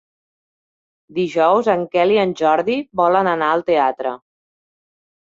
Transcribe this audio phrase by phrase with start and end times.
[1.17, 4.15] Dijous en Quel i en Jordi volen anar al teatre.